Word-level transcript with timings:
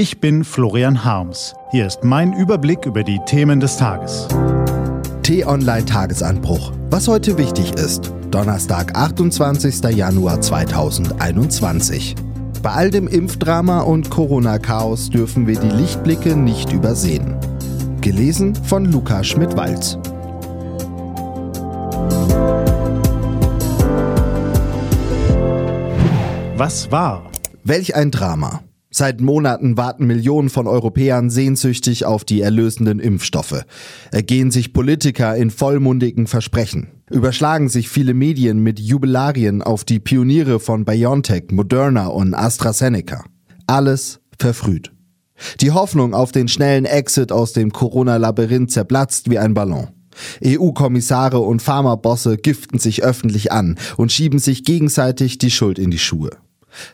Ich 0.00 0.18
bin 0.18 0.44
Florian 0.44 1.04
Harms. 1.04 1.54
Hier 1.72 1.86
ist 1.86 2.04
mein 2.04 2.32
Überblick 2.32 2.86
über 2.86 3.04
die 3.04 3.20
Themen 3.26 3.60
des 3.60 3.76
Tages. 3.76 4.26
T-Online 5.22 5.84
Tagesanbruch. 5.84 6.72
Was 6.88 7.06
heute 7.06 7.36
wichtig 7.36 7.74
ist. 7.74 8.10
Donnerstag, 8.30 8.96
28. 8.96 9.94
Januar 9.94 10.40
2021. 10.40 12.14
Bei 12.62 12.70
all 12.70 12.90
dem 12.90 13.08
Impfdrama 13.08 13.80
und 13.80 14.08
Corona-Chaos 14.08 15.10
dürfen 15.10 15.46
wir 15.46 15.60
die 15.60 15.68
Lichtblicke 15.68 16.34
nicht 16.34 16.72
übersehen. 16.72 17.36
Gelesen 18.00 18.54
von 18.54 18.86
Luca 18.86 19.22
Schmidt-Walz. 19.22 19.98
Was 26.56 26.90
war? 26.90 27.30
Welch 27.64 27.94
ein 27.94 28.10
Drama. 28.10 28.62
Seit 28.92 29.20
Monaten 29.20 29.76
warten 29.76 30.06
Millionen 30.06 30.48
von 30.48 30.66
Europäern 30.66 31.30
sehnsüchtig 31.30 32.06
auf 32.06 32.24
die 32.24 32.40
erlösenden 32.40 32.98
Impfstoffe. 32.98 33.64
Ergehen 34.10 34.50
sich 34.50 34.72
Politiker 34.72 35.36
in 35.36 35.52
vollmundigen 35.52 36.26
Versprechen. 36.26 36.88
Überschlagen 37.08 37.68
sich 37.68 37.88
viele 37.88 38.14
Medien 38.14 38.58
mit 38.58 38.80
Jubilarien 38.80 39.62
auf 39.62 39.84
die 39.84 40.00
Pioniere 40.00 40.58
von 40.58 40.84
BioNTech, 40.84 41.52
Moderna 41.52 42.08
und 42.08 42.34
AstraZeneca. 42.34 43.24
Alles 43.68 44.20
verfrüht. 44.36 44.90
Die 45.60 45.70
Hoffnung 45.70 46.12
auf 46.12 46.32
den 46.32 46.48
schnellen 46.48 46.84
Exit 46.84 47.30
aus 47.30 47.52
dem 47.52 47.72
Corona-Labyrinth 47.72 48.72
zerplatzt 48.72 49.30
wie 49.30 49.38
ein 49.38 49.54
Ballon. 49.54 49.88
EU-Kommissare 50.44 51.38
und 51.38 51.62
Pharmabosse 51.62 52.36
giften 52.36 52.80
sich 52.80 53.04
öffentlich 53.04 53.52
an 53.52 53.78
und 53.96 54.10
schieben 54.10 54.40
sich 54.40 54.64
gegenseitig 54.64 55.38
die 55.38 55.52
Schuld 55.52 55.78
in 55.78 55.92
die 55.92 55.98
Schuhe. 55.98 56.30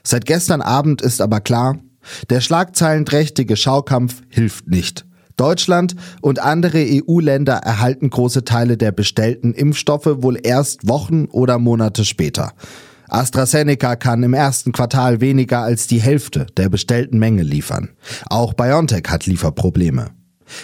Seit 0.03 0.27
gestern 0.27 0.63
Abend 0.63 1.03
ist 1.03 1.21
aber 1.21 1.41
klar, 1.41 1.79
der 2.31 2.41
schlagzeilenträchtige 2.41 3.57
Schaukampf 3.57 4.23
hilft 4.29 4.69
nicht. 4.69 5.07
Deutschland 5.37 5.97
und 6.23 6.39
andere 6.39 6.79
EU-Länder 6.79 7.57
erhalten 7.57 8.09
große 8.09 8.45
Teile 8.45 8.77
der 8.77 8.93
bestellten 8.93 9.53
Impfstoffe 9.53 10.23
wohl 10.23 10.39
erst 10.43 10.89
Wochen 10.89 11.27
oder 11.27 11.59
Monate 11.59 12.05
später. 12.05 12.53
AstraZeneca 13.09 13.97
kann 13.97 14.23
im 14.23 14.35
ersten 14.35 14.73
Quartal 14.73 15.21
weniger 15.21 15.61
als 15.61 15.87
die 15.87 16.01
Hälfte 16.01 16.47
der 16.57 16.69
bestellten 16.69 17.19
Menge 17.19 17.43
liefern. 17.43 17.91
Auch 18.29 18.55
BioNTech 18.55 19.05
hat 19.09 19.27
Lieferprobleme. 19.27 20.11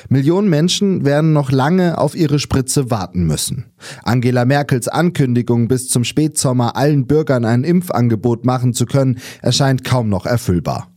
Millionen 0.08 0.48
Menschen 0.48 1.04
werden 1.04 1.32
noch 1.32 1.50
lange 1.50 1.98
auf 1.98 2.14
ihre 2.14 2.38
Spritze 2.38 2.90
warten 2.90 3.24
müssen. 3.24 3.66
Angela 4.04 4.44
Merkels 4.44 4.88
Ankündigung, 4.88 5.68
bis 5.68 5.88
zum 5.88 6.04
Spätsommer 6.04 6.76
allen 6.76 7.06
Bürgern 7.06 7.44
ein 7.44 7.64
Impfangebot 7.64 8.44
machen 8.44 8.74
zu 8.74 8.86
können, 8.86 9.18
erscheint 9.40 9.82
kaum 9.84 10.08
noch 10.08 10.24
erfüllbar. 10.24 10.91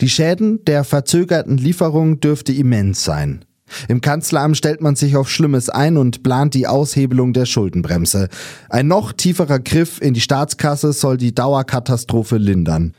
Die 0.00 0.08
Schäden 0.08 0.64
der 0.64 0.84
verzögerten 0.84 1.56
Lieferung 1.56 2.20
dürfte 2.20 2.52
immens 2.52 3.04
sein. 3.04 3.44
Im 3.88 4.00
Kanzleramt 4.00 4.56
stellt 4.56 4.80
man 4.80 4.96
sich 4.96 5.16
auf 5.16 5.30
Schlimmes 5.30 5.68
ein 5.68 5.96
und 5.96 6.22
plant 6.22 6.54
die 6.54 6.66
Aushebelung 6.66 7.32
der 7.32 7.46
Schuldenbremse. 7.46 8.28
Ein 8.68 8.88
noch 8.88 9.12
tieferer 9.12 9.60
Griff 9.60 10.00
in 10.00 10.14
die 10.14 10.20
Staatskasse 10.20 10.92
soll 10.92 11.16
die 11.16 11.34
Dauerkatastrophe 11.34 12.36
lindern. 12.36 12.94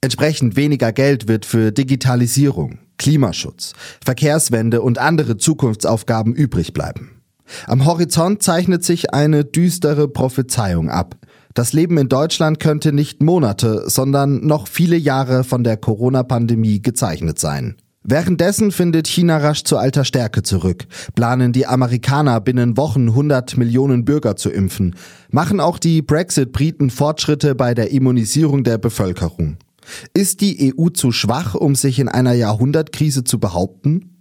Entsprechend 0.00 0.56
weniger 0.56 0.92
Geld 0.92 1.28
wird 1.28 1.46
für 1.46 1.72
Digitalisierung, 1.72 2.78
Klimaschutz, 2.98 3.72
Verkehrswende 4.04 4.82
und 4.82 4.98
andere 4.98 5.36
Zukunftsaufgaben 5.36 6.34
übrig 6.34 6.72
bleiben. 6.72 7.22
Am 7.66 7.84
Horizont 7.84 8.42
zeichnet 8.42 8.84
sich 8.84 9.12
eine 9.12 9.44
düstere 9.44 10.08
Prophezeiung 10.08 10.90
ab. 10.90 11.16
Das 11.54 11.72
Leben 11.72 11.98
in 11.98 12.08
Deutschland 12.08 12.58
könnte 12.58 12.92
nicht 12.92 13.22
Monate, 13.22 13.84
sondern 13.86 14.44
noch 14.44 14.66
viele 14.66 14.96
Jahre 14.96 15.44
von 15.44 15.62
der 15.62 15.76
Corona-Pandemie 15.76 16.82
gezeichnet 16.82 17.38
sein. 17.38 17.76
Währenddessen 18.06 18.70
findet 18.70 19.08
China 19.08 19.38
rasch 19.38 19.64
zu 19.64 19.78
alter 19.78 20.04
Stärke 20.04 20.42
zurück, 20.42 20.84
planen 21.14 21.52
die 21.54 21.66
Amerikaner 21.66 22.38
binnen 22.40 22.76
Wochen 22.76 23.08
100 23.08 23.56
Millionen 23.56 24.04
Bürger 24.04 24.36
zu 24.36 24.50
impfen, 24.50 24.94
machen 25.30 25.58
auch 25.58 25.78
die 25.78 26.02
Brexit-Briten 26.02 26.90
Fortschritte 26.90 27.54
bei 27.54 27.72
der 27.72 27.92
Immunisierung 27.92 28.62
der 28.62 28.76
Bevölkerung. 28.76 29.56
Ist 30.12 30.42
die 30.42 30.74
EU 30.76 30.88
zu 30.88 31.12
schwach, 31.12 31.54
um 31.54 31.74
sich 31.74 31.98
in 31.98 32.08
einer 32.08 32.34
Jahrhundertkrise 32.34 33.24
zu 33.24 33.38
behaupten? 33.38 34.18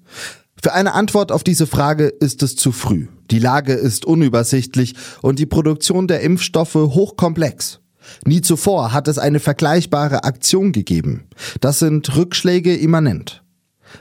Für 0.64 0.72
eine 0.72 0.94
Antwort 0.94 1.34
auf 1.34 1.44
diese 1.44 1.68
Frage 1.68 2.06
ist 2.06 2.42
es 2.42 2.56
zu 2.56 2.72
früh. 2.72 3.08
Die 3.32 3.40
Lage 3.40 3.74
ist 3.74 4.06
unübersichtlich 4.06 4.96
und 5.22 5.38
die 5.38 5.46
Produktion 5.46 6.08
der 6.08 6.22
Impfstoffe 6.22 6.76
hochkomplex. 6.76 7.82
Nie 8.24 8.40
zuvor 8.40 8.94
hat 8.94 9.10
es 9.10 9.18
eine 9.18 9.42
vergleichbare 9.42 10.24
Aktion 10.24 10.72
gegeben. 10.72 11.26
Das 11.60 11.80
sind 11.80 12.16
Rückschläge 12.16 12.78
immanent. 12.78 13.44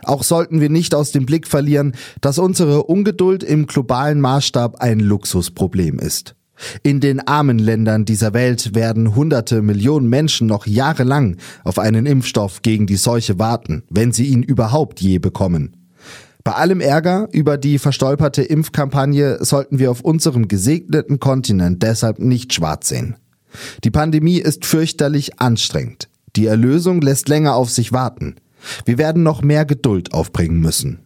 Auch 0.04 0.22
sollten 0.22 0.60
wir 0.60 0.70
nicht 0.70 0.94
aus 0.94 1.10
dem 1.10 1.26
Blick 1.26 1.48
verlieren, 1.48 1.96
dass 2.20 2.38
unsere 2.38 2.84
Ungeduld 2.84 3.42
im 3.42 3.66
globalen 3.66 4.20
Maßstab 4.20 4.76
ein 4.76 5.00
Luxusproblem 5.00 5.98
ist. 5.98 6.36
In 6.84 7.00
den 7.00 7.26
armen 7.26 7.58
Ländern 7.58 8.04
dieser 8.04 8.34
Welt 8.34 8.72
werden 8.76 9.16
hunderte 9.16 9.62
Millionen 9.62 10.08
Menschen 10.08 10.46
noch 10.46 10.68
jahrelang 10.68 11.38
auf 11.64 11.80
einen 11.80 12.06
Impfstoff 12.06 12.62
gegen 12.62 12.86
die 12.86 12.94
Seuche 12.94 13.40
warten, 13.40 13.82
wenn 13.90 14.12
sie 14.12 14.26
ihn 14.26 14.44
überhaupt 14.44 15.00
je 15.00 15.18
bekommen. 15.18 15.81
Bei 16.44 16.52
allem 16.52 16.80
Ärger 16.80 17.28
über 17.32 17.56
die 17.56 17.78
verstolperte 17.78 18.42
Impfkampagne 18.42 19.44
sollten 19.44 19.78
wir 19.78 19.90
auf 19.90 20.00
unserem 20.00 20.48
gesegneten 20.48 21.20
Kontinent 21.20 21.82
deshalb 21.82 22.18
nicht 22.18 22.52
schwarz 22.52 22.88
sehen. 22.88 23.16
Die 23.84 23.90
Pandemie 23.90 24.38
ist 24.38 24.64
fürchterlich 24.64 25.40
anstrengend. 25.40 26.08
Die 26.34 26.46
Erlösung 26.46 27.00
lässt 27.00 27.28
länger 27.28 27.54
auf 27.54 27.70
sich 27.70 27.92
warten. 27.92 28.36
Wir 28.84 28.98
werden 28.98 29.22
noch 29.22 29.42
mehr 29.42 29.64
Geduld 29.64 30.14
aufbringen 30.14 30.60
müssen. 30.60 31.00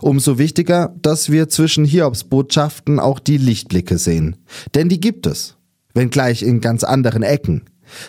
Umso 0.00 0.38
wichtiger, 0.38 0.94
dass 1.00 1.30
wir 1.30 1.48
zwischen 1.48 1.84
Hiobs 1.84 2.24
Botschaften 2.24 2.98
auch 2.98 3.20
die 3.20 3.38
Lichtblicke 3.38 3.98
sehen. 3.98 4.36
Denn 4.74 4.88
die 4.88 5.00
gibt 5.00 5.26
es. 5.26 5.56
Wenngleich 5.94 6.42
in 6.42 6.60
ganz 6.60 6.84
anderen 6.84 7.22
Ecken. 7.22 7.62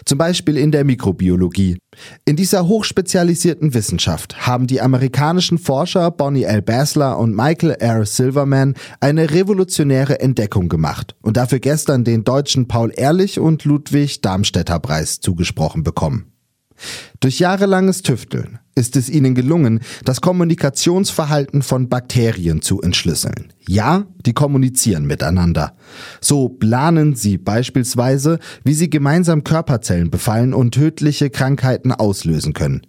Zum 0.06 0.18
Beispiel 0.18 0.58
in 0.58 0.72
der 0.72 0.84
Mikrobiologie. 0.84 1.78
In 2.26 2.36
dieser 2.36 2.68
hochspezialisierten 2.68 3.74
Wissenschaft 3.74 4.48
haben 4.48 4.68
die 4.68 4.82
amerikanischen 4.82 5.58
Forscher 5.58 6.12
Bonnie 6.12 6.44
L. 6.44 6.62
Basler 6.62 7.18
und 7.18 7.36
Michael 7.36 7.72
R. 7.72 8.06
Silverman 8.06 8.76
eine 9.00 9.32
revolutionäre 9.32 10.20
Entdeckung 10.20 10.70
gemacht 10.70 11.16
und 11.22 11.38
dafür 11.38 11.60
gestern 11.60 12.04
den 12.04 12.24
deutschen 12.24 12.68
Paul 12.68 12.92
Ehrlich 12.96 13.40
und 13.40 13.66
Ludwig 13.66 14.22
Darmstädter 14.22 14.80
Preis 14.80 15.20
zugesprochen 15.20 15.84
bekommen. 15.84 16.32
Durch 17.20 17.40
jahrelanges 17.40 18.02
Tüfteln 18.02 18.60
ist 18.76 18.96
es 18.96 19.10
ihnen 19.10 19.36
gelungen, 19.36 19.82
das 20.06 20.22
Kommunikationsverhalten 20.22 21.62
von 21.62 21.90
Bakterien 21.90 22.62
zu 22.62 22.82
entschlüsseln. 22.82 23.52
Ja, 23.68 24.06
die 24.26 24.34
kommunizieren 24.34 25.06
miteinander. 25.06 25.76
So 26.22 26.48
planen 26.48 27.16
sie 27.16 27.38
beispielsweise, 27.38 28.40
wie 28.64 28.74
sie 28.74 28.90
gemeinsam 28.90 29.44
Körperzellen 29.44 30.10
befallen 30.10 30.54
und 30.54 30.74
tödliche 30.74 31.30
Krankheiten 31.30 31.92
auslösen 31.92 32.54
können. 32.54 32.82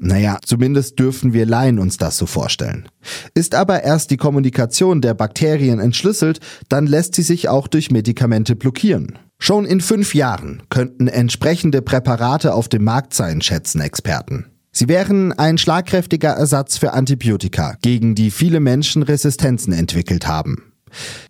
Naja, 0.00 0.38
zumindest 0.44 0.98
dürfen 0.98 1.32
wir 1.32 1.46
Laien 1.46 1.78
uns 1.78 1.96
das 1.96 2.18
so 2.18 2.26
vorstellen. 2.26 2.88
Ist 3.34 3.54
aber 3.54 3.82
erst 3.82 4.10
die 4.10 4.16
Kommunikation 4.16 5.00
der 5.00 5.14
Bakterien 5.14 5.80
entschlüsselt, 5.80 6.40
dann 6.68 6.86
lässt 6.86 7.14
sie 7.14 7.22
sich 7.22 7.48
auch 7.48 7.66
durch 7.66 7.90
Medikamente 7.90 8.54
blockieren. 8.54 9.18
Schon 9.38 9.64
in 9.64 9.80
fünf 9.80 10.14
Jahren 10.14 10.62
könnten 10.68 11.06
entsprechende 11.06 11.80
Präparate 11.80 12.54
auf 12.54 12.68
dem 12.68 12.84
Markt 12.84 13.14
sein, 13.14 13.40
schätzen 13.40 13.80
Experten. 13.80 14.46
Sie 14.72 14.88
wären 14.88 15.32
ein 15.32 15.58
schlagkräftiger 15.58 16.30
Ersatz 16.30 16.76
für 16.76 16.92
Antibiotika, 16.92 17.76
gegen 17.80 18.14
die 18.14 18.30
viele 18.30 18.60
Menschen 18.60 19.02
Resistenzen 19.02 19.72
entwickelt 19.72 20.26
haben. 20.26 20.72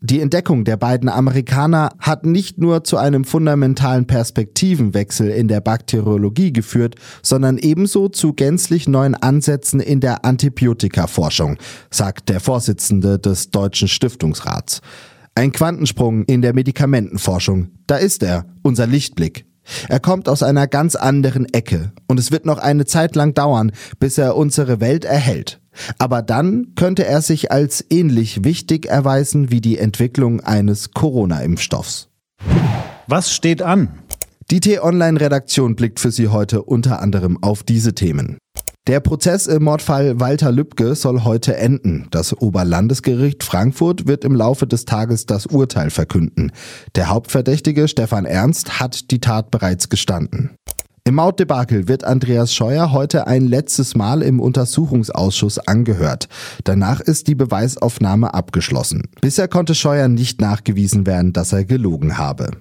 Die 0.01 0.21
Entdeckung 0.21 0.65
der 0.65 0.77
beiden 0.77 1.09
Amerikaner 1.09 1.91
hat 1.99 2.25
nicht 2.25 2.59
nur 2.59 2.85
zu 2.85 2.97
einem 2.97 3.25
fundamentalen 3.25 4.07
Perspektivenwechsel 4.07 5.31
in 5.31 5.49
der 5.49 5.61
Bakteriologie 5.61 6.53
geführt, 6.53 6.95
sondern 7.23 7.59
ebenso 7.59 8.09
zu 8.09 8.33
gänzlich 8.33 8.89
neuen 8.89 9.15
Ansätzen 9.15 9.81
in 9.81 10.01
der 10.01 10.25
Antibiotikaforschung, 10.25 11.59
sagt 11.91 12.29
der 12.29 12.41
Vorsitzende 12.41 13.19
des 13.19 13.50
Deutschen 13.50 13.88
Stiftungsrats. 13.88 14.81
Ein 15.38 15.52
Quantensprung 15.52 16.25
in 16.25 16.43
der 16.43 16.52
Medikamentenforschung. 16.52 17.69
Da 17.87 17.94
ist 17.94 18.25
er, 18.25 18.46
unser 18.64 18.88
Lichtblick. 18.88 19.46
Er 19.88 20.00
kommt 20.00 20.29
aus 20.29 20.43
einer 20.43 20.67
ganz 20.67 20.96
anderen 20.96 21.46
Ecke 21.55 21.93
und 22.08 22.19
es 22.19 22.32
wird 22.32 22.44
noch 22.44 22.58
eine 22.58 22.87
Zeit 22.87 23.14
lang 23.14 23.35
dauern, 23.35 23.70
bis 24.00 24.19
er 24.19 24.35
unsere 24.37 24.81
Welt 24.81 25.05
erhält. 25.05 25.61
Aber 25.96 26.23
dann 26.23 26.73
könnte 26.75 27.06
er 27.06 27.23
sich 27.23 27.52
als 27.52 27.87
ähnlich 27.88 28.43
wichtig 28.43 28.87
erweisen 28.87 29.52
wie 29.52 29.61
die 29.61 29.79
Entwicklung 29.79 30.40
eines 30.40 30.90
Corona-Impfstoffs. 30.90 32.08
Was 33.06 33.32
steht 33.32 33.62
an? 33.62 33.91
Die 34.50 34.58
T-Online-Redaktion 34.58 35.76
blickt 35.76 36.00
für 36.00 36.11
Sie 36.11 36.26
heute 36.26 36.64
unter 36.64 37.00
anderem 37.00 37.41
auf 37.41 37.62
diese 37.62 37.94
Themen. 37.94 38.38
Der 38.88 39.00
Prozess 39.00 39.46
im 39.46 39.64
Mordfall 39.64 40.19
Walter 40.19 40.50
Lübcke 40.50 40.94
soll 40.94 41.23
heute 41.23 41.58
enden. 41.58 42.06
Das 42.11 42.35
Oberlandesgericht 42.35 43.44
Frankfurt 43.44 44.06
wird 44.06 44.25
im 44.25 44.35
Laufe 44.35 44.67
des 44.67 44.87
Tages 44.87 45.26
das 45.26 45.44
Urteil 45.44 45.90
verkünden. 45.90 46.52
Der 46.94 47.11
Hauptverdächtige 47.11 47.87
Stefan 47.87 48.25
Ernst 48.25 48.81
hat 48.81 49.11
die 49.11 49.20
Tat 49.20 49.50
bereits 49.50 49.90
gestanden. 49.90 50.56
Im 51.05 51.17
Mautdebakel 51.17 51.87
wird 51.87 52.02
Andreas 52.02 52.55
Scheuer 52.55 52.90
heute 52.90 53.26
ein 53.26 53.46
letztes 53.46 53.94
Mal 53.94 54.23
im 54.23 54.40
Untersuchungsausschuss 54.40 55.58
angehört. 55.58 56.31
Danach 56.64 57.00
ist 57.00 57.29
die 57.29 57.34
Beweisaufnahme 57.34 58.32
abgeschlossen. 58.32 59.11
Bisher 59.20 59.49
konnte 59.49 59.75
Scheuer 59.75 60.08
nicht 60.08 60.41
nachgewiesen 60.41 61.06
werden, 61.06 61.34
dass 61.34 61.52
er 61.52 61.67
gelogen 61.67 62.17
habe. 62.17 62.52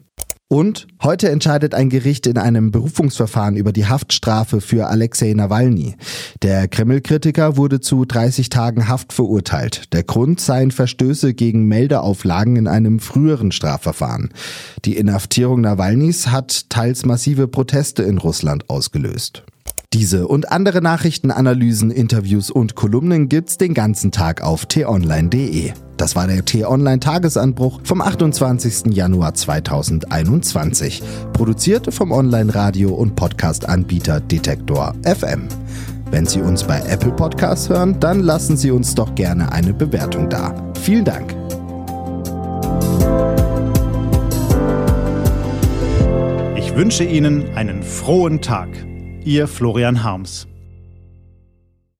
Und 0.49 0.87
heute 1.03 1.29
entscheidet 1.29 1.73
ein 1.73 1.89
Gericht 1.89 2.25
in 2.25 2.37
einem 2.37 2.71
Berufungsverfahren 2.71 3.57
über 3.57 3.73
die 3.73 3.85
Haftstrafe 3.85 4.61
für 4.61 4.87
Alexei 4.87 5.33
Nawalny. 5.33 5.95
Der 6.41 6.69
Kreml-Kritiker 6.69 7.57
wurde 7.57 7.81
zu 7.81 8.05
30 8.05 8.47
Tagen 8.47 8.87
Haft 8.87 9.11
verurteilt. 9.11 9.93
Der 9.93 10.03
Grund 10.03 10.39
seien 10.39 10.71
Verstöße 10.71 11.33
gegen 11.33 11.65
Meldeauflagen 11.65 12.55
in 12.55 12.67
einem 12.67 12.99
früheren 12.99 13.51
Strafverfahren. 13.51 14.29
Die 14.85 14.95
Inhaftierung 14.95 15.59
Nawalnys 15.59 16.27
hat 16.27 16.69
teils 16.69 17.05
massive 17.05 17.49
Proteste 17.49 18.03
in 18.03 18.17
Russland 18.17 18.69
ausgelöst. 18.69 19.43
Diese 19.91 20.29
und 20.29 20.49
andere 20.49 20.81
Nachrichten, 20.81 21.31
Analysen, 21.31 21.91
Interviews 21.91 22.51
und 22.51 22.75
Kolumnen 22.75 23.27
gibt's 23.27 23.57
den 23.57 23.73
ganzen 23.73 24.11
Tag 24.11 24.41
auf 24.41 24.65
t-online.de. 24.65 25.73
Das 25.97 26.15
war 26.15 26.27
der 26.27 26.45
T-Online-Tagesanbruch 26.45 27.81
vom 27.83 28.01
28. 28.01 28.93
Januar 28.95 29.33
2021. 29.33 31.01
Produziert 31.33 31.91
vom 31.91 32.11
Online-Radio- 32.11 32.93
und 32.93 33.15
Podcast-Anbieter 33.15 34.19
Detektor 34.19 34.93
FM. 35.03 35.47
Wenn 36.11 36.27
Sie 36.27 36.39
uns 36.39 36.63
bei 36.63 36.79
Apple 36.87 37.11
Podcasts 37.11 37.67
hören, 37.67 37.99
dann 37.99 38.21
lassen 38.21 38.55
Sie 38.57 38.69
uns 38.69 38.93
doch 38.93 39.15
gerne 39.15 39.51
eine 39.51 39.73
Bewertung 39.73 40.29
da. 40.29 40.53
Vielen 40.79 41.03
Dank. 41.03 41.35
Ich 46.55 46.75
wünsche 46.75 47.03
Ihnen 47.03 47.55
einen 47.55 47.81
frohen 47.81 48.39
Tag. 48.39 48.69
Ihr 49.25 49.47
Florian 49.47 50.03
Harms. 50.03 50.47